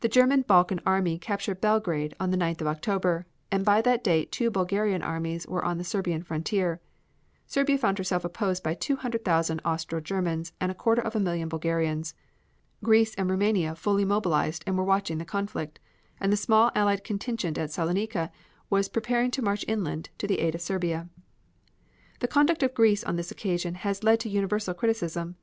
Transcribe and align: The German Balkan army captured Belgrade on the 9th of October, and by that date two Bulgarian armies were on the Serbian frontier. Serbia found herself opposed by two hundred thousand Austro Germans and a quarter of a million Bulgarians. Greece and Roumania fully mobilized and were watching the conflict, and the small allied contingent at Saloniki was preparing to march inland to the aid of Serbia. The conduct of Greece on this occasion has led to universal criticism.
The 0.00 0.08
German 0.08 0.42
Balkan 0.42 0.80
army 0.84 1.16
captured 1.16 1.60
Belgrade 1.60 2.12
on 2.18 2.32
the 2.32 2.36
9th 2.36 2.60
of 2.62 2.66
October, 2.66 3.24
and 3.52 3.64
by 3.64 3.80
that 3.82 4.02
date 4.02 4.32
two 4.32 4.50
Bulgarian 4.50 5.00
armies 5.00 5.46
were 5.46 5.64
on 5.64 5.78
the 5.78 5.84
Serbian 5.84 6.24
frontier. 6.24 6.80
Serbia 7.46 7.78
found 7.78 7.98
herself 7.98 8.24
opposed 8.24 8.64
by 8.64 8.74
two 8.74 8.96
hundred 8.96 9.24
thousand 9.24 9.60
Austro 9.64 10.00
Germans 10.00 10.52
and 10.60 10.72
a 10.72 10.74
quarter 10.74 11.02
of 11.02 11.14
a 11.14 11.20
million 11.20 11.48
Bulgarians. 11.48 12.14
Greece 12.82 13.14
and 13.14 13.30
Roumania 13.30 13.76
fully 13.76 14.04
mobilized 14.04 14.64
and 14.66 14.76
were 14.76 14.82
watching 14.82 15.18
the 15.18 15.24
conflict, 15.24 15.78
and 16.18 16.32
the 16.32 16.36
small 16.36 16.72
allied 16.74 17.04
contingent 17.04 17.56
at 17.56 17.70
Saloniki 17.70 18.30
was 18.70 18.88
preparing 18.88 19.30
to 19.30 19.40
march 19.40 19.64
inland 19.68 20.10
to 20.18 20.26
the 20.26 20.40
aid 20.40 20.56
of 20.56 20.62
Serbia. 20.62 21.08
The 22.18 22.26
conduct 22.26 22.64
of 22.64 22.74
Greece 22.74 23.04
on 23.04 23.14
this 23.14 23.30
occasion 23.30 23.76
has 23.76 24.02
led 24.02 24.18
to 24.18 24.28
universal 24.28 24.74
criticism. 24.74 25.36